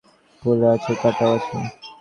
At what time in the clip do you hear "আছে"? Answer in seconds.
0.75-0.91, 1.37-1.55